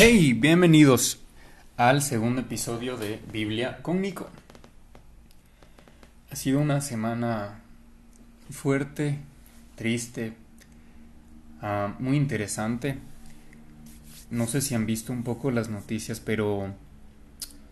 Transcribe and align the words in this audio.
Hey, 0.00 0.32
bienvenidos 0.32 1.18
al 1.76 2.02
segundo 2.02 2.42
episodio 2.42 2.96
de 2.96 3.20
Biblia 3.32 3.82
con 3.82 4.00
Nico. 4.00 4.30
Ha 6.30 6.36
sido 6.36 6.60
una 6.60 6.80
semana 6.80 7.62
fuerte, 8.48 9.18
triste, 9.74 10.34
ah, 11.62 11.96
muy 11.98 12.16
interesante. 12.16 12.98
No 14.30 14.46
sé 14.46 14.60
si 14.60 14.76
han 14.76 14.86
visto 14.86 15.12
un 15.12 15.24
poco 15.24 15.50
las 15.50 15.68
noticias, 15.68 16.20
pero 16.20 16.72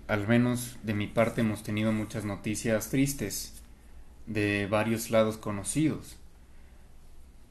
al 0.09 0.27
menos 0.27 0.79
de 0.83 0.95
mi 0.95 1.07
parte 1.07 1.43
hemos 1.43 1.63
tenido 1.63 1.93
muchas 1.93 2.25
noticias 2.25 2.91
tristes 2.91 3.63
de 4.27 4.67
varios 4.67 5.11
lados 5.11 5.37
conocidos, 5.37 6.17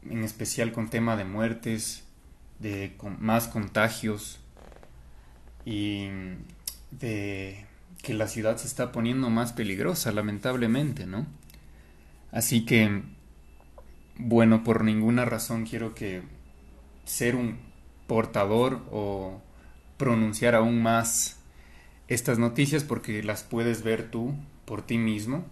en 0.03 0.25
especial 0.25 0.73
con 0.73 0.89
tema 0.89 1.15
de 1.15 1.23
muertes, 1.23 2.03
de 2.59 2.93
más 3.19 3.47
contagios 3.47 4.41
y 5.65 6.09
de 6.91 7.65
que 8.01 8.13
la 8.13 8.27
ciudad 8.27 8.57
se 8.57 8.67
está 8.67 8.91
poniendo 8.91 9.29
más 9.29 9.51
peligrosa, 9.51 10.11
lamentablemente, 10.11 11.07
¿no? 11.07 11.25
Así 12.31 12.65
que, 12.65 13.01
bueno, 14.17 14.63
por 14.63 14.83
ninguna 14.83 15.25
razón 15.25 15.65
quiero 15.65 15.95
que 15.95 16.21
ser 17.03 17.35
un 17.35 17.57
portador 18.07 18.83
o 18.91 19.41
pronunciar 19.97 20.53
aún 20.53 20.83
más 20.83 21.39
estas 22.07 22.37
noticias 22.37 22.83
porque 22.83 23.23
las 23.23 23.43
puedes 23.43 23.83
ver 23.83 24.11
tú 24.11 24.35
por 24.65 24.83
ti 24.83 24.97
mismo 24.97 25.45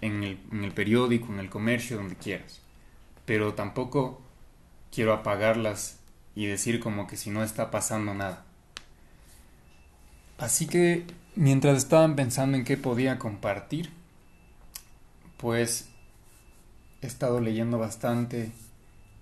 en 0.00 0.22
el, 0.22 0.38
en 0.52 0.64
el 0.64 0.72
periódico, 0.72 1.32
en 1.32 1.40
el 1.40 1.50
comercio, 1.50 1.96
donde 1.96 2.16
quieras. 2.16 2.60
Pero 3.24 3.54
tampoco 3.54 4.20
quiero 4.92 5.12
apagarlas 5.12 5.98
y 6.34 6.46
decir 6.46 6.80
como 6.80 7.06
que 7.06 7.16
si 7.16 7.30
no 7.30 7.42
está 7.42 7.70
pasando 7.70 8.14
nada. 8.14 8.44
Así 10.42 10.66
que 10.66 11.04
mientras 11.36 11.76
estaban 11.78 12.16
pensando 12.16 12.56
en 12.56 12.64
qué 12.64 12.76
podía 12.76 13.16
compartir, 13.16 13.90
pues 15.36 15.88
he 17.00 17.06
estado 17.06 17.38
leyendo 17.38 17.78
bastante, 17.78 18.50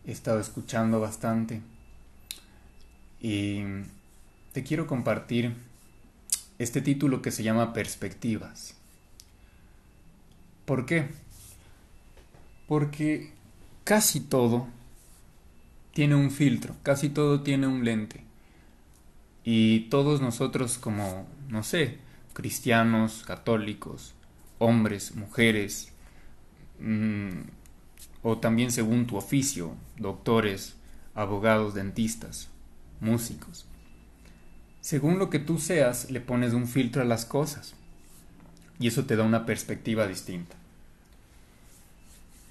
he 0.06 0.12
estado 0.12 0.40
escuchando 0.40 0.98
bastante 0.98 1.60
y 3.20 3.60
te 4.52 4.62
quiero 4.62 4.86
compartir 4.86 5.54
este 6.58 6.80
título 6.80 7.20
que 7.20 7.32
se 7.32 7.42
llama 7.42 7.74
Perspectivas. 7.74 8.76
¿Por 10.64 10.86
qué? 10.86 11.06
Porque 12.66 13.30
casi 13.84 14.20
todo 14.20 14.68
tiene 15.92 16.14
un 16.14 16.30
filtro, 16.30 16.76
casi 16.82 17.10
todo 17.10 17.42
tiene 17.42 17.66
un 17.66 17.84
lente. 17.84 18.29
Y 19.44 19.88
todos 19.88 20.20
nosotros 20.20 20.78
como, 20.78 21.26
no 21.48 21.62
sé, 21.62 21.98
cristianos, 22.32 23.22
católicos, 23.26 24.14
hombres, 24.58 25.14
mujeres, 25.16 25.92
mm, 26.78 27.40
o 28.22 28.38
también 28.38 28.70
según 28.70 29.06
tu 29.06 29.16
oficio, 29.16 29.74
doctores, 29.96 30.76
abogados, 31.14 31.74
dentistas, 31.74 32.48
músicos. 33.00 33.66
Según 34.80 35.18
lo 35.18 35.30
que 35.30 35.38
tú 35.38 35.58
seas, 35.58 36.10
le 36.10 36.20
pones 36.20 36.52
un 36.52 36.66
filtro 36.66 37.02
a 37.02 37.06
las 37.06 37.24
cosas. 37.24 37.74
Y 38.78 38.86
eso 38.86 39.04
te 39.04 39.16
da 39.16 39.24
una 39.24 39.44
perspectiva 39.44 40.06
distinta. 40.06 40.56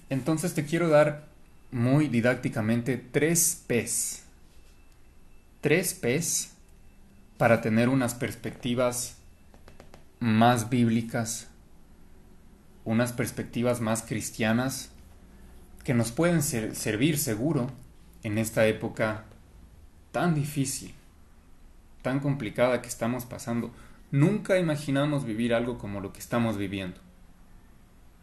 Entonces 0.09 0.53
te 0.53 0.65
quiero 0.65 0.89
dar 0.89 1.27
muy 1.71 2.07
didácticamente 2.07 2.97
tres 2.97 3.63
P's. 3.67 4.23
Tres 5.61 5.93
P's 5.93 6.53
para 7.39 7.61
tener 7.61 7.87
unas 7.87 8.15
perspectivas 8.15 9.15
más 10.19 10.69
bíblicas, 10.69 11.47
unas 12.83 13.13
perspectivas 13.13 13.79
más 13.79 14.03
cristianas 14.03 14.91
que 15.85 15.93
nos 15.93 16.11
pueden 16.11 16.43
servir 16.43 17.17
seguro 17.17 17.71
en 18.23 18.39
esta 18.39 18.67
época 18.67 19.23
tan 20.11 20.35
difícil, 20.35 20.93
tan 22.01 22.19
complicada 22.19 22.81
que 22.81 22.89
estamos 22.89 23.23
pasando. 23.23 23.71
Nunca 24.11 24.59
imaginamos 24.59 25.23
vivir 25.23 25.53
algo 25.53 25.77
como 25.77 26.01
lo 26.01 26.11
que 26.11 26.19
estamos 26.19 26.57
viviendo. 26.57 26.99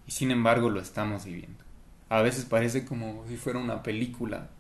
Y 0.06 0.10
sin 0.10 0.31
embargo 0.31 0.69
lo 0.69 0.78
estamos 0.78 1.25
viviendo. 1.25 1.65
A 2.10 2.21
veces 2.21 2.44
parece 2.44 2.84
como 2.84 3.25
si 3.28 3.38
fuera 3.38 3.60
una 3.60 3.82
película. 3.82 4.50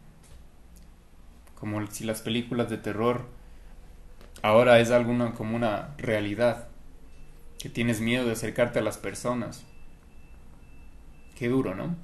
Como 1.56 1.86
si 1.88 2.04
las 2.04 2.22
películas 2.22 2.70
de 2.70 2.78
terror 2.78 3.35
ahora 4.46 4.78
es 4.78 4.90
alguna 4.90 5.32
como 5.32 5.56
una 5.56 5.94
realidad, 5.98 6.68
que 7.58 7.68
tienes 7.68 8.00
miedo 8.00 8.26
de 8.26 8.32
acercarte 8.32 8.78
a 8.78 8.82
las 8.82 8.96
personas. 8.96 9.64
Qué 11.36 11.48
duro, 11.48 11.74
¿no? 11.74 11.96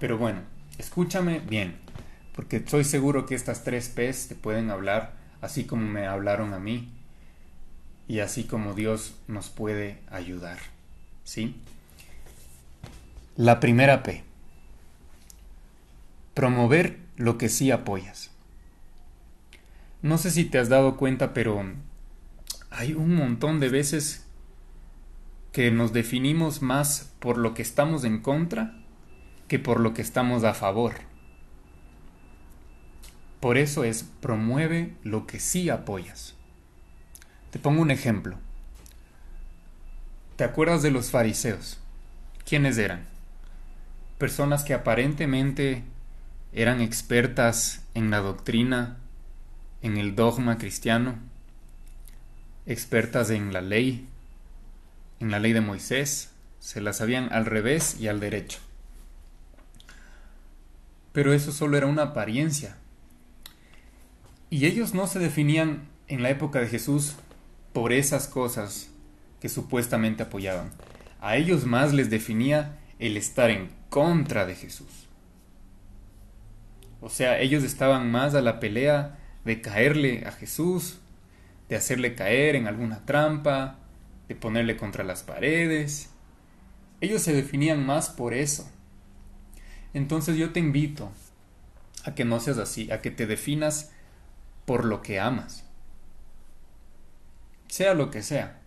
Pero 0.00 0.18
bueno, 0.18 0.40
escúchame 0.78 1.38
bien, 1.40 1.76
porque 2.34 2.56
estoy 2.56 2.84
seguro 2.84 3.24
que 3.24 3.34
estas 3.34 3.62
tres 3.62 3.88
P's 3.88 4.28
te 4.28 4.34
pueden 4.34 4.70
hablar 4.70 5.14
así 5.40 5.64
como 5.64 5.86
me 5.86 6.06
hablaron 6.06 6.54
a 6.54 6.58
mí 6.58 6.92
y 8.08 8.18
así 8.18 8.44
como 8.44 8.74
Dios 8.74 9.14
nos 9.28 9.48
puede 9.48 10.00
ayudar. 10.10 10.58
¿Sí? 11.24 11.56
La 13.36 13.60
primera 13.60 14.02
P. 14.02 14.24
Promover 16.34 16.98
lo 17.16 17.38
que 17.38 17.48
sí 17.48 17.70
apoyas. 17.70 18.30
No 20.06 20.18
sé 20.18 20.30
si 20.30 20.44
te 20.44 20.58
has 20.58 20.68
dado 20.68 20.96
cuenta, 20.96 21.34
pero 21.34 21.64
hay 22.70 22.94
un 22.94 23.16
montón 23.16 23.58
de 23.58 23.68
veces 23.68 24.24
que 25.50 25.72
nos 25.72 25.92
definimos 25.92 26.62
más 26.62 27.12
por 27.18 27.38
lo 27.38 27.54
que 27.54 27.62
estamos 27.62 28.04
en 28.04 28.20
contra 28.20 28.78
que 29.48 29.58
por 29.58 29.80
lo 29.80 29.94
que 29.94 30.02
estamos 30.02 30.44
a 30.44 30.54
favor. 30.54 30.92
Por 33.40 33.58
eso 33.58 33.82
es 33.82 34.04
promueve 34.20 34.94
lo 35.02 35.26
que 35.26 35.40
sí 35.40 35.70
apoyas. 35.70 36.36
Te 37.50 37.58
pongo 37.58 37.82
un 37.82 37.90
ejemplo. 37.90 38.38
¿Te 40.36 40.44
acuerdas 40.44 40.82
de 40.82 40.92
los 40.92 41.10
fariseos? 41.10 41.80
¿Quiénes 42.48 42.78
eran? 42.78 43.08
Personas 44.18 44.62
que 44.62 44.72
aparentemente 44.72 45.82
eran 46.52 46.80
expertas 46.80 47.84
en 47.94 48.12
la 48.12 48.18
doctrina 48.18 48.98
en 49.82 49.96
el 49.96 50.14
dogma 50.14 50.58
cristiano, 50.58 51.16
expertas 52.66 53.30
en 53.30 53.52
la 53.52 53.60
ley, 53.60 54.08
en 55.20 55.30
la 55.30 55.38
ley 55.38 55.52
de 55.52 55.60
Moisés, 55.60 56.30
se 56.58 56.80
la 56.80 56.92
sabían 56.92 57.32
al 57.32 57.46
revés 57.46 57.98
y 58.00 58.08
al 58.08 58.20
derecho. 58.20 58.58
Pero 61.12 61.32
eso 61.32 61.52
solo 61.52 61.76
era 61.76 61.86
una 61.86 62.02
apariencia. 62.02 62.76
Y 64.50 64.66
ellos 64.66 64.94
no 64.94 65.06
se 65.06 65.18
definían 65.18 65.88
en 66.08 66.22
la 66.22 66.30
época 66.30 66.60
de 66.60 66.68
Jesús 66.68 67.14
por 67.72 67.92
esas 67.92 68.28
cosas 68.28 68.90
que 69.40 69.48
supuestamente 69.48 70.22
apoyaban. 70.22 70.70
A 71.20 71.36
ellos 71.36 71.64
más 71.64 71.92
les 71.92 72.10
definía 72.10 72.78
el 72.98 73.16
estar 73.16 73.50
en 73.50 73.70
contra 73.88 74.46
de 74.46 74.54
Jesús. 74.54 75.06
O 77.00 77.08
sea, 77.08 77.38
ellos 77.40 77.62
estaban 77.62 78.10
más 78.10 78.34
a 78.34 78.40
la 78.40 78.58
pelea 78.60 79.18
de 79.46 79.60
caerle 79.60 80.24
a 80.26 80.32
Jesús, 80.32 80.98
de 81.68 81.76
hacerle 81.76 82.16
caer 82.16 82.56
en 82.56 82.66
alguna 82.66 83.06
trampa, 83.06 83.78
de 84.28 84.34
ponerle 84.34 84.76
contra 84.76 85.04
las 85.04 85.22
paredes. 85.22 86.10
Ellos 87.00 87.22
se 87.22 87.32
definían 87.32 87.86
más 87.86 88.10
por 88.10 88.34
eso. 88.34 88.68
Entonces 89.94 90.36
yo 90.36 90.52
te 90.52 90.58
invito 90.58 91.12
a 92.04 92.14
que 92.14 92.24
no 92.24 92.40
seas 92.40 92.58
así, 92.58 92.90
a 92.90 93.00
que 93.00 93.12
te 93.12 93.26
definas 93.26 93.92
por 94.64 94.84
lo 94.84 95.00
que 95.00 95.20
amas. 95.20 95.64
Sea 97.68 97.94
lo 97.94 98.10
que 98.10 98.24
sea. 98.24 98.60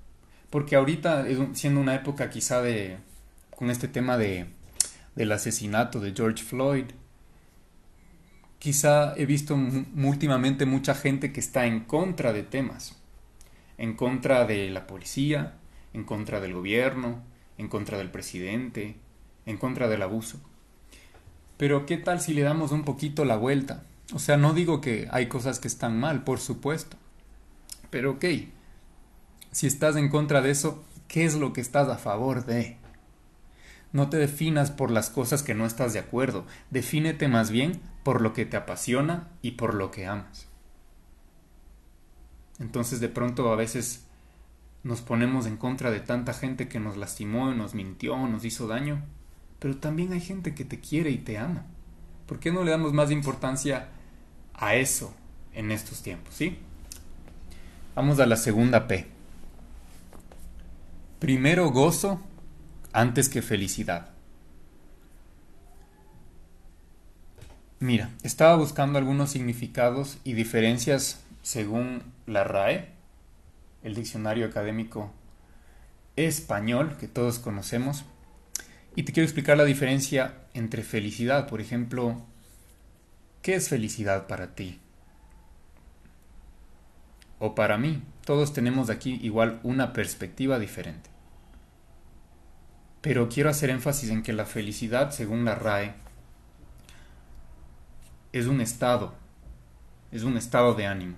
Porque 0.49 0.77
ahorita, 0.77 1.25
siendo 1.53 1.81
una 1.81 1.93
época 1.93 2.29
quizá 2.29 2.61
de, 2.61 2.97
con 3.53 3.69
este 3.69 3.89
tema 3.89 4.17
de, 4.17 4.47
del 5.15 5.31
asesinato 5.33 5.99
de 5.99 6.13
George 6.15 6.43
Floyd, 6.43 6.85
quizá 8.59 9.13
he 9.15 9.25
visto 9.25 9.57
últimamente 9.95 10.65
mucha 10.65 10.93
gente 10.93 11.31
que 11.31 11.39
está 11.39 11.65
en 11.65 11.79
contra 11.79 12.33
de 12.33 12.43
temas, 12.43 12.97
en 13.77 13.95
contra 13.95 14.45
de 14.45 14.69
la 14.69 14.85
policía, 14.85 15.55
en 15.93 16.03
contra 16.03 16.41
del 16.41 16.53
gobierno, 16.53 17.23
en 17.57 17.69
contra 17.69 17.97
del 17.97 18.11
presidente, 18.11 18.97
en 19.45 19.57
contra 19.57 19.87
del 19.87 20.01
abuso. 20.01 20.39
Pero 21.57 21.85
¿qué 21.85 21.97
tal 21.97 22.21
si 22.21 22.33
le 22.33 22.41
damos 22.41 22.71
un 22.71 22.83
poquito 22.83 23.25
la 23.25 23.37
vuelta? 23.37 23.83
O 24.13 24.19
sea, 24.19 24.37
no 24.37 24.53
digo 24.53 24.81
que 24.81 25.07
hay 25.11 25.27
cosas 25.27 25.59
que 25.59 25.67
están 25.67 25.99
mal, 25.99 26.23
por 26.23 26.39
supuesto. 26.39 26.97
Pero 27.89 28.11
ok, 28.11 28.25
si 29.51 29.67
estás 29.67 29.95
en 29.95 30.09
contra 30.09 30.41
de 30.41 30.51
eso, 30.51 30.83
¿qué 31.07 31.25
es 31.25 31.35
lo 31.35 31.53
que 31.53 31.61
estás 31.61 31.89
a 31.89 31.97
favor 31.97 32.45
de? 32.45 32.77
No 33.91 34.09
te 34.09 34.17
definas 34.17 34.69
por 34.69 34.91
las 34.91 35.09
cosas 35.09 35.41
que 35.41 35.55
no 35.55 35.65
estás 35.65 35.93
de 35.93 35.99
acuerdo, 35.99 36.45
defínete 36.69 37.27
más 37.27 37.49
bien 37.49 37.81
por 38.09 38.21
lo 38.21 38.33
que 38.33 38.43
te 38.43 38.57
apasiona 38.57 39.27
y 39.43 39.51
por 39.51 39.75
lo 39.75 39.91
que 39.91 40.07
amas. 40.07 40.47
Entonces 42.57 42.99
de 42.99 43.07
pronto 43.07 43.53
a 43.53 43.55
veces 43.55 44.07
nos 44.81 45.01
ponemos 45.01 45.45
en 45.45 45.57
contra 45.57 45.91
de 45.91 45.99
tanta 45.99 46.33
gente 46.33 46.67
que 46.67 46.79
nos 46.79 46.97
lastimó, 46.97 47.53
nos 47.53 47.75
mintió, 47.75 48.17
nos 48.27 48.45
hizo 48.45 48.65
daño, 48.65 49.03
pero 49.59 49.77
también 49.77 50.11
hay 50.11 50.21
gente 50.21 50.55
que 50.55 50.65
te 50.65 50.79
quiere 50.79 51.11
y 51.11 51.19
te 51.19 51.37
ama. 51.37 51.67
¿Por 52.25 52.39
qué 52.39 52.51
no 52.51 52.63
le 52.63 52.71
damos 52.71 52.93
más 52.93 53.11
importancia 53.11 53.89
a 54.55 54.73
eso 54.73 55.13
en 55.53 55.69
estos 55.69 56.01
tiempos, 56.01 56.33
sí? 56.33 56.57
Vamos 57.93 58.19
a 58.19 58.25
la 58.25 58.37
segunda 58.37 58.87
P. 58.87 59.05
Primero 61.19 61.69
gozo 61.69 62.19
antes 62.91 63.29
que 63.29 63.43
felicidad. 63.43 64.09
Mira, 67.81 68.09
estaba 68.23 68.57
buscando 68.57 68.99
algunos 68.99 69.29
significados 69.29 70.17
y 70.25 70.33
diferencias 70.33 71.21
según 71.43 72.03
la 72.25 72.43
RAE, 72.43 72.89
el 73.83 73.95
diccionario 73.95 74.45
académico 74.45 75.13
español 76.17 76.97
que 76.99 77.07
todos 77.07 77.39
conocemos, 77.39 78.03
y 78.97 79.03
te 79.03 79.13
quiero 79.13 79.23
explicar 79.23 79.55
la 79.55 79.63
diferencia 79.63 80.33
entre 80.53 80.83
felicidad. 80.83 81.47
Por 81.47 81.61
ejemplo, 81.61 82.21
¿qué 83.41 83.55
es 83.55 83.69
felicidad 83.69 84.27
para 84.27 84.55
ti? 84.55 84.81
O 87.39 87.55
para 87.55 87.77
mí. 87.77 88.03
Todos 88.25 88.51
tenemos 88.51 88.89
aquí 88.89 89.21
igual 89.23 89.61
una 89.63 89.93
perspectiva 89.93 90.59
diferente. 90.59 91.09
Pero 92.99 93.29
quiero 93.29 93.49
hacer 93.49 93.69
énfasis 93.69 94.09
en 94.09 94.21
que 94.21 94.33
la 94.33 94.45
felicidad, 94.45 95.11
según 95.11 95.45
la 95.45 95.55
RAE, 95.55 95.93
es 98.33 98.45
un 98.47 98.61
estado, 98.61 99.13
es 100.11 100.23
un 100.23 100.37
estado 100.37 100.73
de 100.73 100.85
ánimo. 100.85 101.15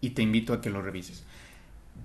Y 0.00 0.10
te 0.10 0.22
invito 0.22 0.52
a 0.52 0.60
que 0.60 0.70
lo 0.70 0.82
revises. 0.82 1.24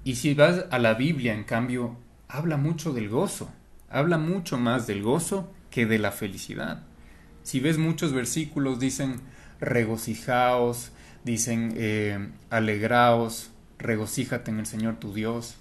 Y 0.04 0.16
si 0.16 0.34
vas 0.34 0.66
a 0.70 0.80
la 0.80 0.94
Biblia, 0.94 1.34
en 1.34 1.44
cambio, 1.44 1.98
habla 2.28 2.58
mucho 2.58 2.94
del 2.94 3.10
gozo, 3.10 3.50
habla 3.90 4.18
mucho 4.18 4.58
más 4.58 4.88
del 4.88 5.02
gozo 5.02 5.52
que 5.70 5.86
de 5.86 6.00
la 6.00 6.12
felicidad. 6.12 6.84
Si 7.44 7.60
ves 7.60 7.78
muchos 7.78 8.14
versículos, 8.14 8.80
dicen 8.80 9.22
regocijaos, 9.60 10.92
dicen 11.24 11.74
eh, 11.76 12.30
alegraos, 12.50 13.52
regocíjate 13.80 14.52
en 14.52 14.60
el 14.60 14.66
Señor 14.66 15.00
tu 15.00 15.14
Dios. 15.14 15.56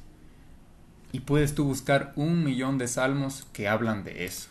Y 1.13 1.21
puedes 1.21 1.55
tú 1.55 1.65
buscar 1.65 2.13
un 2.17 2.45
millón 2.45 2.79
de 2.79 2.89
salmos 2.89 3.47
que 3.53 3.69
hablan 3.69 4.05
de 4.05 4.27
eso. 4.27 4.49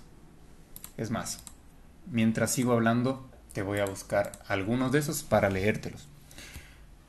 Es 0.97 1.11
más, 1.11 1.43
mientras 2.09 2.51
sigo 2.51 2.73
hablando, 2.73 3.29
te 3.55 3.61
voy 3.61 3.79
a 3.79 3.85
buscar 3.85 4.33
algunos 4.49 4.91
de 4.91 4.99
esos 4.99 5.23
para 5.23 5.49
leértelos. 5.49 6.09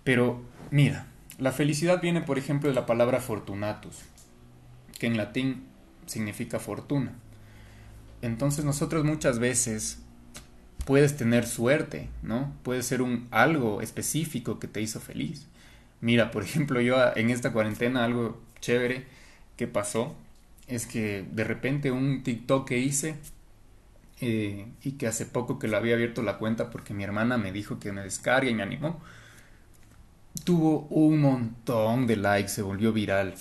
Pero 0.04 0.40
mira, 0.70 1.08
la 1.38 1.50
felicidad 1.50 2.00
viene 2.00 2.20
por 2.20 2.38
ejemplo 2.38 2.68
de 2.68 2.74
la 2.76 2.86
palabra 2.86 3.20
fortunatus, 3.20 3.96
que 4.96 5.08
en 5.08 5.16
latín 5.16 5.64
significa 6.06 6.60
fortuna. 6.60 7.14
Entonces 8.22 8.64
nosotros 8.64 9.04
muchas 9.04 9.40
veces 9.40 9.98
puedes 10.84 11.16
tener 11.16 11.48
suerte, 11.48 12.08
¿no? 12.22 12.52
Puede 12.62 12.84
ser 12.84 13.02
un 13.02 13.26
algo 13.32 13.82
específico 13.82 14.60
que 14.60 14.68
te 14.68 14.80
hizo 14.80 15.00
feliz. 15.00 15.48
Mira, 16.00 16.30
por 16.30 16.44
ejemplo, 16.44 16.80
yo 16.80 16.96
en 17.16 17.30
esta 17.30 17.52
cuarentena 17.52 18.04
algo 18.04 18.40
chévere 18.60 19.04
que 19.56 19.66
pasó 19.66 20.14
es 20.68 20.86
que 20.86 21.26
de 21.32 21.42
repente 21.42 21.90
un 21.90 22.22
TikTok 22.22 22.68
que 22.68 22.78
hice 22.78 23.16
eh, 24.20 24.66
y 24.82 24.92
que 24.92 25.06
hace 25.06 25.26
poco 25.26 25.58
que 25.58 25.68
lo 25.68 25.76
había 25.76 25.94
abierto 25.94 26.22
la 26.22 26.38
cuenta 26.38 26.70
porque 26.70 26.94
mi 26.94 27.04
hermana 27.04 27.36
me 27.36 27.52
dijo 27.52 27.78
que 27.78 27.92
me 27.92 28.02
descargue 28.02 28.50
y 28.50 28.54
me 28.54 28.62
animó, 28.62 29.00
tuvo 30.44 30.86
un 30.90 31.20
montón 31.20 32.06
de 32.06 32.16
likes, 32.16 32.48
se 32.48 32.62
volvió 32.62 32.92
viral 32.92 33.34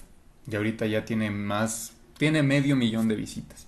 y 0.50 0.56
ahorita 0.56 0.86
ya 0.86 1.06
tiene 1.06 1.31
más, 1.31 1.94
tiene 2.18 2.44
medio 2.44 2.75
millón 2.75 3.07
de 3.07 3.16
visitas. 3.16 3.68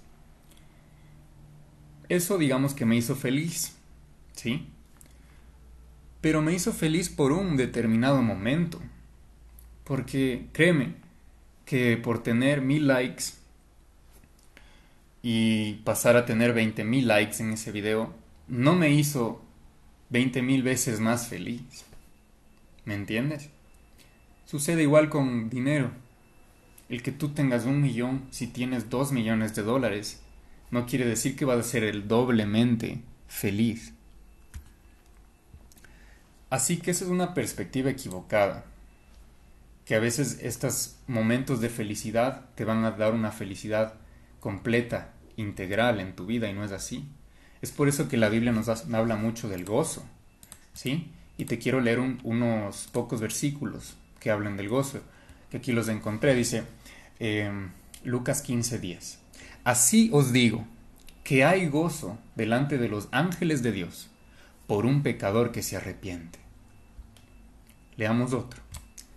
Eso 2.09 2.37
digamos 2.37 2.73
que 2.73 2.85
me 2.85 2.95
hizo 2.95 3.15
feliz, 3.15 3.75
¿sí? 4.33 4.67
Pero 6.21 6.41
me 6.41 6.53
hizo 6.53 6.73
feliz 6.73 7.09
por 7.09 7.31
un 7.31 7.57
determinado 7.57 8.21
momento, 8.21 8.81
porque 9.83 10.47
créeme 10.51 10.95
que 11.65 11.97
por 11.97 12.23
tener 12.23 12.61
mil 12.61 12.87
likes 12.87 13.25
y 15.29 15.81
pasar 15.83 16.15
a 16.15 16.25
tener 16.25 16.55
20.000 16.55 17.03
likes 17.03 17.43
en 17.43 17.51
ese 17.51 17.73
video 17.73 18.13
no 18.47 18.75
me 18.75 18.91
hizo 18.91 19.41
20.000 20.09 20.63
veces 20.63 21.01
más 21.01 21.27
feliz. 21.27 21.83
¿Me 22.85 22.93
entiendes? 22.93 23.49
Sucede 24.45 24.83
igual 24.83 25.09
con 25.09 25.49
dinero. 25.49 25.91
El 26.87 27.03
que 27.03 27.11
tú 27.11 27.33
tengas 27.33 27.65
un 27.65 27.81
millón 27.81 28.25
si 28.31 28.47
tienes 28.47 28.89
dos 28.89 29.11
millones 29.11 29.53
de 29.53 29.63
dólares 29.63 30.21
no 30.71 30.85
quiere 30.85 31.05
decir 31.05 31.35
que 31.35 31.43
vas 31.43 31.59
a 31.59 31.63
ser 31.63 31.83
el 31.83 32.07
doblemente 32.07 33.01
feliz. 33.27 33.93
Así 36.49 36.77
que 36.77 36.91
esa 36.91 37.03
es 37.03 37.11
una 37.11 37.33
perspectiva 37.33 37.89
equivocada. 37.89 38.63
Que 39.83 39.95
a 39.95 39.99
veces 39.99 40.39
estos 40.41 40.95
momentos 41.05 41.59
de 41.59 41.67
felicidad 41.67 42.45
te 42.55 42.63
van 42.63 42.85
a 42.85 42.91
dar 42.91 43.13
una 43.13 43.33
felicidad 43.33 43.95
completa, 44.39 45.13
integral 45.37 45.99
en 45.99 46.13
tu 46.15 46.25
vida 46.25 46.49
y 46.49 46.53
no 46.53 46.65
es 46.65 46.71
así. 46.71 47.07
Es 47.61 47.71
por 47.71 47.87
eso 47.87 48.09
que 48.09 48.17
la 48.17 48.29
Biblia 48.29 48.51
nos 48.51 48.67
habla 48.67 49.15
mucho 49.15 49.47
del 49.47 49.65
gozo, 49.65 50.05
¿sí? 50.73 51.11
Y 51.37 51.45
te 51.45 51.57
quiero 51.57 51.79
leer 51.79 51.99
unos 51.99 52.89
pocos 52.91 53.21
versículos 53.21 53.95
que 54.19 54.31
hablan 54.31 54.57
del 54.57 54.69
gozo, 54.69 54.99
que 55.49 55.57
aquí 55.57 55.71
los 55.71 55.87
encontré, 55.87 56.35
dice 56.35 56.63
eh, 57.19 57.49
Lucas 58.03 58.43
15:10. 58.47 59.17
Así 59.63 60.09
os 60.13 60.31
digo, 60.31 60.65
que 61.23 61.43
hay 61.43 61.67
gozo 61.67 62.17
delante 62.35 62.77
de 62.77 62.89
los 62.89 63.09
ángeles 63.11 63.61
de 63.61 63.71
Dios 63.71 64.09
por 64.65 64.85
un 64.85 65.03
pecador 65.03 65.51
que 65.51 65.61
se 65.61 65.77
arrepiente. 65.77 66.39
Leamos 67.97 68.33
otro. 68.33 68.61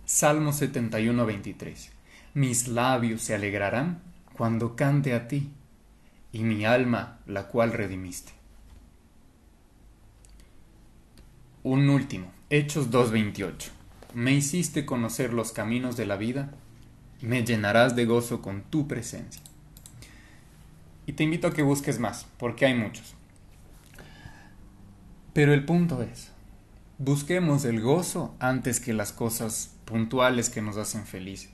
Salmo 0.05 0.51
71:23. 0.51 1.89
Mis 2.33 2.67
labios 2.67 3.21
se 3.21 3.35
alegrarán 3.35 4.01
cuando 4.33 4.75
cante 4.75 5.13
a 5.13 5.27
ti, 5.27 5.51
y 6.31 6.43
mi 6.43 6.65
alma 6.65 7.19
la 7.25 7.47
cual 7.47 7.73
redimiste. 7.73 8.31
Un 11.63 11.89
último, 11.89 12.31
Hechos 12.49 12.89
2.28. 12.89 13.69
Me 14.13 14.33
hiciste 14.33 14.85
conocer 14.85 15.31
los 15.33 15.51
caminos 15.51 15.95
de 15.95 16.05
la 16.05 16.17
vida, 16.17 16.51
me 17.21 17.43
llenarás 17.43 17.95
de 17.95 18.05
gozo 18.05 18.41
con 18.41 18.63
tu 18.63 18.87
presencia. 18.87 19.41
Y 21.05 21.13
te 21.13 21.23
invito 21.23 21.47
a 21.47 21.53
que 21.53 21.61
busques 21.61 21.99
más, 21.99 22.25
porque 22.37 22.65
hay 22.65 22.73
muchos. 22.73 23.15
Pero 25.33 25.53
el 25.53 25.65
punto 25.65 26.01
es, 26.01 26.31
busquemos 26.97 27.63
el 27.65 27.79
gozo 27.79 28.35
antes 28.39 28.79
que 28.79 28.93
las 28.93 29.11
cosas 29.11 29.75
puntuales 29.85 30.49
que 30.49 30.61
nos 30.61 30.77
hacen 30.77 31.05
felices. 31.05 31.51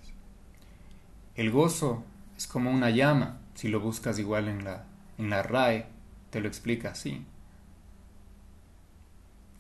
El 1.36 1.52
gozo 1.52 2.04
es 2.36 2.48
como 2.48 2.72
una 2.72 2.90
llama, 2.90 3.40
si 3.58 3.70
lo 3.70 3.80
buscas 3.80 4.20
igual 4.20 4.48
en 4.50 4.64
la, 4.64 4.86
en 5.18 5.32
la 5.32 5.42
RAE, 5.42 5.88
te 6.30 6.42
lo 6.42 6.48
explica 6.48 6.92
así. 6.92 7.26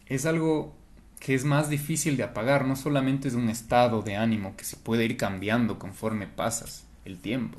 Es 0.05 0.27
algo 0.27 0.75
que 1.19 1.33
es 1.33 1.45
más 1.45 1.67
difícil 1.67 2.15
de 2.15 2.21
apagar, 2.21 2.65
no 2.65 2.75
solamente 2.75 3.27
es 3.27 3.33
un 3.33 3.49
estado 3.49 4.03
de 4.03 4.15
ánimo 4.15 4.55
que 4.55 4.65
se 4.65 4.77
puede 4.77 5.03
ir 5.03 5.17
cambiando 5.17 5.79
conforme 5.79 6.27
pasas 6.27 6.85
el 7.05 7.17
tiempo. 7.17 7.57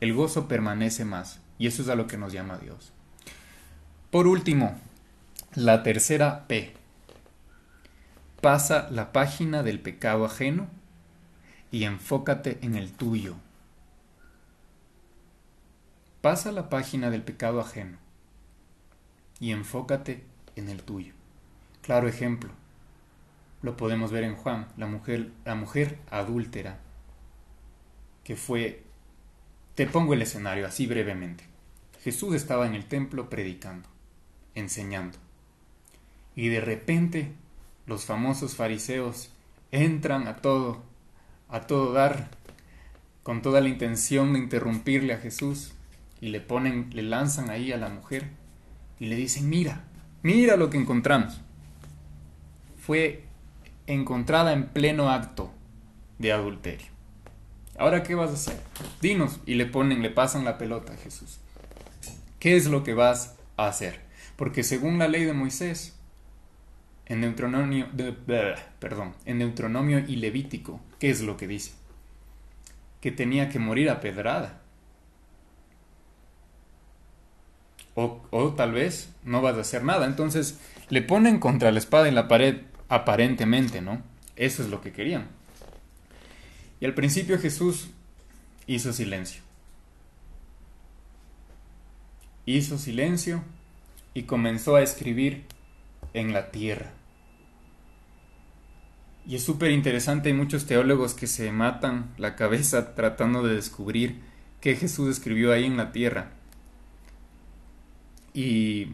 El 0.00 0.12
gozo 0.12 0.48
permanece 0.48 1.06
más, 1.06 1.40
y 1.58 1.66
eso 1.66 1.80
es 1.80 1.88
a 1.88 1.94
lo 1.94 2.06
que 2.06 2.18
nos 2.18 2.34
llama 2.34 2.58
Dios. 2.58 2.92
Por 4.10 4.26
último, 4.26 4.78
la 5.54 5.82
tercera 5.82 6.46
P. 6.46 6.74
Pasa 8.42 8.90
la 8.90 9.12
página 9.12 9.62
del 9.62 9.80
pecado 9.80 10.26
ajeno 10.26 10.68
y 11.70 11.84
enfócate 11.84 12.58
en 12.60 12.74
el 12.74 12.92
tuyo. 12.92 13.36
Pasa 16.22 16.52
la 16.52 16.70
página 16.70 17.10
del 17.10 17.24
pecado 17.24 17.58
ajeno 17.58 17.98
y 19.40 19.50
enfócate 19.50 20.22
en 20.54 20.68
el 20.68 20.84
tuyo. 20.84 21.14
Claro 21.80 22.06
ejemplo, 22.06 22.50
lo 23.60 23.76
podemos 23.76 24.12
ver 24.12 24.22
en 24.22 24.36
Juan, 24.36 24.68
la 24.76 24.86
mujer, 24.86 25.32
la 25.44 25.56
mujer 25.56 25.98
adúltera, 26.12 26.78
que 28.22 28.36
fue, 28.36 28.84
te 29.74 29.88
pongo 29.88 30.14
el 30.14 30.22
escenario 30.22 30.64
así 30.64 30.86
brevemente. 30.86 31.42
Jesús 32.04 32.36
estaba 32.36 32.68
en 32.68 32.76
el 32.76 32.86
templo 32.86 33.28
predicando, 33.28 33.88
enseñando, 34.54 35.18
y 36.36 36.50
de 36.50 36.60
repente 36.60 37.32
los 37.84 38.04
famosos 38.04 38.54
fariseos 38.54 39.32
entran 39.72 40.28
a 40.28 40.36
todo, 40.36 40.84
a 41.48 41.62
todo 41.62 41.92
dar, 41.92 42.30
con 43.24 43.42
toda 43.42 43.60
la 43.60 43.68
intención 43.68 44.34
de 44.34 44.38
interrumpirle 44.38 45.14
a 45.14 45.18
Jesús 45.18 45.74
y 46.22 46.28
le 46.28 46.40
ponen, 46.40 46.88
le 46.94 47.02
lanzan 47.02 47.50
ahí 47.50 47.72
a 47.72 47.76
la 47.76 47.88
mujer 47.88 48.28
y 49.00 49.06
le 49.06 49.16
dicen, 49.16 49.50
mira, 49.50 49.82
mira 50.22 50.56
lo 50.56 50.70
que 50.70 50.78
encontramos. 50.78 51.40
Fue 52.78 53.24
encontrada 53.88 54.52
en 54.52 54.68
pleno 54.68 55.10
acto 55.10 55.52
de 56.20 56.32
adulterio. 56.32 56.86
Ahora, 57.76 58.04
¿qué 58.04 58.14
vas 58.14 58.30
a 58.30 58.34
hacer? 58.34 58.60
Dinos. 59.00 59.40
Y 59.46 59.54
le 59.54 59.66
ponen, 59.66 60.00
le 60.00 60.10
pasan 60.10 60.44
la 60.44 60.58
pelota 60.58 60.92
a 60.92 60.96
Jesús. 60.96 61.40
¿Qué 62.38 62.56
es 62.56 62.66
lo 62.66 62.84
que 62.84 62.94
vas 62.94 63.34
a 63.56 63.66
hacer? 63.66 64.00
Porque 64.36 64.62
según 64.62 65.00
la 65.00 65.08
ley 65.08 65.24
de 65.24 65.32
Moisés, 65.32 65.98
en 67.06 67.20
Deuteronomio, 67.22 67.88
perdón, 68.78 69.16
en 69.24 69.40
Deuteronomio 69.40 69.98
y 69.98 70.16
Levítico, 70.16 70.80
¿qué 71.00 71.10
es 71.10 71.20
lo 71.20 71.36
que 71.36 71.48
dice? 71.48 71.72
Que 73.00 73.10
tenía 73.10 73.48
que 73.48 73.58
morir 73.58 73.90
a 73.90 74.00
pedrada. 74.00 74.61
O, 77.94 78.22
o, 78.30 78.52
tal 78.52 78.72
vez 78.72 79.10
no 79.24 79.42
vas 79.42 79.56
a 79.56 79.60
hacer 79.60 79.84
nada. 79.84 80.06
Entonces 80.06 80.58
le 80.88 81.02
ponen 81.02 81.38
contra 81.38 81.70
la 81.70 81.78
espada 81.78 82.08
en 82.08 82.14
la 82.14 82.28
pared, 82.28 82.62
aparentemente, 82.88 83.82
¿no? 83.82 84.02
Eso 84.36 84.62
es 84.62 84.70
lo 84.70 84.80
que 84.80 84.92
querían. 84.92 85.28
Y 86.80 86.84
al 86.84 86.94
principio 86.94 87.38
Jesús 87.38 87.88
hizo 88.66 88.92
silencio. 88.92 89.42
Hizo 92.44 92.78
silencio 92.78 93.42
y 94.14 94.24
comenzó 94.24 94.76
a 94.76 94.82
escribir 94.82 95.44
en 96.12 96.32
la 96.32 96.50
tierra. 96.50 96.90
Y 99.26 99.36
es 99.36 99.44
súper 99.44 99.70
interesante, 99.70 100.30
hay 100.30 100.34
muchos 100.34 100.66
teólogos 100.66 101.14
que 101.14 101.28
se 101.28 101.52
matan 101.52 102.12
la 102.18 102.34
cabeza 102.34 102.94
tratando 102.94 103.42
de 103.44 103.54
descubrir 103.54 104.20
qué 104.60 104.74
Jesús 104.74 105.08
escribió 105.08 105.52
ahí 105.52 105.64
en 105.64 105.76
la 105.76 105.92
tierra. 105.92 106.32
Y 108.34 108.88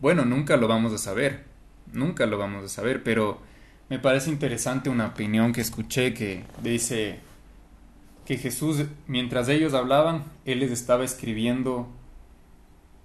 bueno, 0.00 0.24
nunca 0.24 0.56
lo 0.56 0.68
vamos 0.68 0.92
a 0.92 0.98
saber, 0.98 1.44
nunca 1.92 2.26
lo 2.26 2.38
vamos 2.38 2.64
a 2.64 2.68
saber, 2.68 3.02
pero 3.02 3.40
me 3.88 3.98
parece 3.98 4.30
interesante 4.30 4.88
una 4.88 5.08
opinión 5.08 5.52
que 5.52 5.60
escuché 5.60 6.14
que 6.14 6.44
dice 6.62 7.18
que 8.24 8.38
Jesús, 8.38 8.84
mientras 9.06 9.48
ellos 9.48 9.74
hablaban, 9.74 10.24
Él 10.44 10.60
les 10.60 10.70
estaba 10.70 11.04
escribiendo 11.04 11.88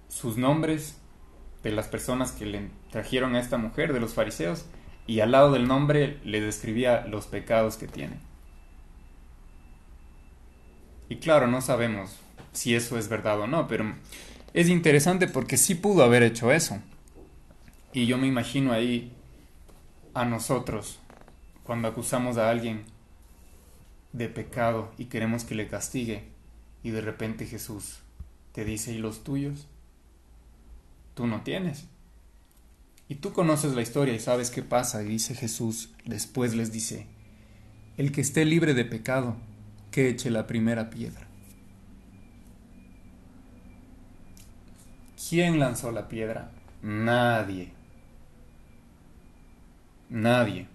sus 0.08 0.36
nombres 0.36 0.98
de 1.62 1.72
las 1.72 1.88
personas 1.88 2.32
que 2.32 2.46
le 2.46 2.68
trajeron 2.90 3.34
a 3.34 3.40
esta 3.40 3.58
mujer, 3.58 3.92
de 3.92 4.00
los 4.00 4.14
fariseos, 4.14 4.66
y 5.06 5.20
al 5.20 5.32
lado 5.32 5.52
del 5.52 5.66
nombre 5.66 6.18
le 6.24 6.40
describía 6.40 7.06
los 7.06 7.26
pecados 7.26 7.76
que 7.76 7.88
tiene. 7.88 8.16
Y 11.08 11.16
claro, 11.16 11.46
no 11.46 11.60
sabemos 11.60 12.16
si 12.52 12.74
eso 12.74 12.98
es 12.98 13.08
verdad 13.08 13.40
o 13.40 13.46
no, 13.46 13.68
pero 13.68 13.94
es 14.56 14.70
interesante 14.70 15.28
porque 15.28 15.58
sí 15.58 15.74
pudo 15.74 16.02
haber 16.02 16.22
hecho 16.22 16.50
eso. 16.50 16.78
Y 17.92 18.06
yo 18.06 18.16
me 18.16 18.26
imagino 18.26 18.72
ahí 18.72 19.12
a 20.14 20.24
nosotros, 20.24 20.98
cuando 21.62 21.88
acusamos 21.88 22.38
a 22.38 22.48
alguien 22.48 22.84
de 24.14 24.30
pecado 24.30 24.90
y 24.96 25.04
queremos 25.04 25.44
que 25.44 25.54
le 25.54 25.68
castigue, 25.68 26.24
y 26.82 26.88
de 26.88 27.02
repente 27.02 27.44
Jesús 27.44 27.98
te 28.52 28.64
dice, 28.64 28.94
¿y 28.94 28.98
los 28.98 29.24
tuyos? 29.24 29.66
Tú 31.12 31.26
no 31.26 31.42
tienes. 31.42 31.84
Y 33.10 33.16
tú 33.16 33.34
conoces 33.34 33.74
la 33.74 33.82
historia 33.82 34.14
y 34.14 34.20
sabes 34.20 34.50
qué 34.50 34.62
pasa. 34.62 35.02
Y 35.02 35.08
dice 35.08 35.34
Jesús, 35.34 35.90
después 36.06 36.54
les 36.54 36.72
dice, 36.72 37.06
el 37.98 38.10
que 38.10 38.22
esté 38.22 38.46
libre 38.46 38.72
de 38.72 38.86
pecado, 38.86 39.36
que 39.90 40.08
eche 40.08 40.30
la 40.30 40.46
primera 40.46 40.88
piedra. 40.88 41.25
¿Quién 45.28 45.58
lanzó 45.58 45.90
la 45.90 46.08
piedra? 46.08 46.52
Nadie. 46.82 47.72
Nadie. 50.08 50.68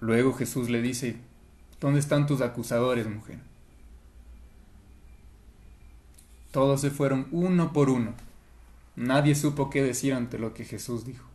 Luego 0.00 0.32
Jesús 0.32 0.70
le 0.70 0.80
dice, 0.80 1.16
¿dónde 1.80 2.00
están 2.00 2.26
tus 2.26 2.40
acusadores, 2.40 3.06
mujer? 3.08 3.40
Todos 6.50 6.80
se 6.80 6.90
fueron 6.90 7.28
uno 7.30 7.74
por 7.74 7.90
uno. 7.90 8.14
Nadie 8.96 9.34
supo 9.34 9.68
qué 9.68 9.82
decir 9.82 10.14
ante 10.14 10.38
lo 10.38 10.54
que 10.54 10.64
Jesús 10.64 11.04
dijo. 11.04 11.26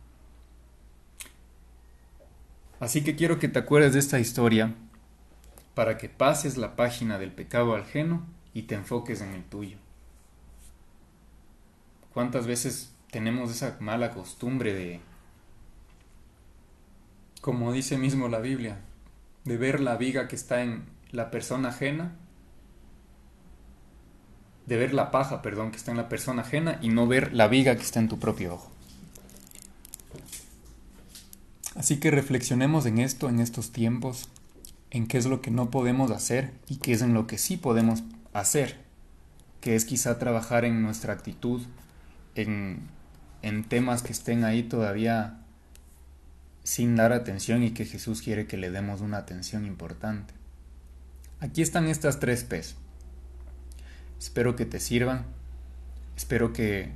Así 2.80 3.04
que 3.04 3.14
quiero 3.14 3.38
que 3.38 3.48
te 3.48 3.60
acuerdes 3.60 3.92
de 3.92 4.00
esta 4.00 4.18
historia 4.18 4.74
para 5.74 5.98
que 5.98 6.08
pases 6.08 6.56
la 6.56 6.74
página 6.74 7.18
del 7.18 7.30
pecado 7.30 7.76
ajeno 7.76 8.26
y 8.52 8.62
te 8.62 8.74
enfoques 8.74 9.20
en 9.20 9.30
el 9.30 9.44
tuyo. 9.44 9.78
¿Cuántas 12.16 12.46
veces 12.46 12.94
tenemos 13.10 13.50
esa 13.50 13.76
mala 13.78 14.12
costumbre 14.12 14.72
de, 14.72 15.00
como 17.42 17.74
dice 17.74 17.98
mismo 17.98 18.28
la 18.28 18.38
Biblia, 18.38 18.78
de 19.44 19.58
ver 19.58 19.80
la 19.80 19.98
viga 19.98 20.26
que 20.26 20.34
está 20.34 20.62
en 20.62 20.86
la 21.10 21.30
persona 21.30 21.68
ajena 21.68 22.16
de 24.64 24.78
ver 24.78 24.94
la 24.94 25.10
paja, 25.10 25.42
perdón, 25.42 25.70
que 25.72 25.76
está 25.76 25.90
en 25.90 25.98
la 25.98 26.08
persona 26.08 26.40
ajena 26.40 26.78
y 26.80 26.88
no 26.88 27.06
ver 27.06 27.34
la 27.34 27.48
viga 27.48 27.76
que 27.76 27.82
está 27.82 28.00
en 28.00 28.08
tu 28.08 28.18
propio 28.18 28.54
ojo. 28.54 28.70
Así 31.74 31.98
que 32.00 32.10
reflexionemos 32.10 32.86
en 32.86 32.96
esto, 32.96 33.28
en 33.28 33.40
estos 33.40 33.72
tiempos, 33.72 34.30
en 34.90 35.06
qué 35.06 35.18
es 35.18 35.26
lo 35.26 35.42
que 35.42 35.50
no 35.50 35.70
podemos 35.70 36.10
hacer 36.12 36.54
y 36.66 36.76
qué 36.76 36.94
es 36.94 37.02
en 37.02 37.12
lo 37.12 37.26
que 37.26 37.36
sí 37.36 37.58
podemos 37.58 38.04
hacer, 38.32 38.78
que 39.60 39.76
es 39.76 39.84
quizá 39.84 40.18
trabajar 40.18 40.64
en 40.64 40.80
nuestra 40.80 41.12
actitud, 41.12 41.60
en, 42.36 42.88
temas 43.68 44.02
que 44.02 44.12
estén 44.12 44.44
ahí 44.44 44.62
todavía 44.62 45.38
sin 46.62 46.96
dar 46.96 47.12
atención 47.12 47.62
y 47.62 47.70
que 47.70 47.84
Jesús 47.84 48.22
quiere 48.22 48.46
que 48.46 48.56
le 48.56 48.70
demos 48.70 49.00
una 49.00 49.18
atención 49.18 49.66
importante. 49.66 50.34
Aquí 51.40 51.62
están 51.62 51.86
estas 51.86 52.18
tres 52.18 52.44
P's. 52.44 52.76
Espero 54.18 54.56
que 54.56 54.66
te 54.66 54.80
sirvan. 54.80 55.26
Espero 56.16 56.52
que 56.52 56.90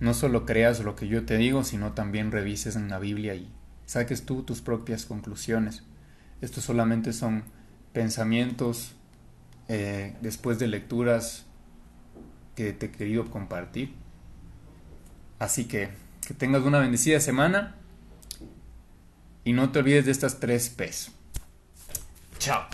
no 0.00 0.14
solo 0.14 0.46
creas 0.46 0.80
lo 0.80 0.96
que 0.96 1.06
yo 1.06 1.24
te 1.24 1.36
digo, 1.36 1.64
sino 1.64 1.92
también 1.92 2.32
revises 2.32 2.76
en 2.76 2.88
la 2.88 2.98
Biblia 2.98 3.34
y 3.34 3.50
saques 3.86 4.24
tú 4.24 4.42
tus 4.42 4.60
propias 4.60 5.04
conclusiones. 5.04 5.82
Estos 6.40 6.64
solamente 6.64 7.12
son 7.12 7.44
pensamientos 7.92 8.94
eh, 9.68 10.16
después 10.20 10.58
de 10.58 10.66
lecturas 10.66 11.44
que 12.54 12.72
te 12.72 12.86
he 12.86 12.90
querido 12.90 13.30
compartir. 13.30 13.94
Así 15.38 15.64
que 15.66 15.90
que 16.26 16.34
tengas 16.34 16.62
una 16.62 16.78
bendecida 16.78 17.20
semana 17.20 17.74
y 19.44 19.54
no 19.54 19.70
te 19.70 19.78
olvides 19.78 20.04
de 20.04 20.12
estas 20.12 20.40
tres 20.40 20.68
P's. 20.68 21.10
Chao. 22.38 22.66